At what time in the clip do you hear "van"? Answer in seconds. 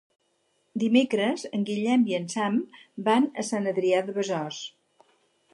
3.11-3.31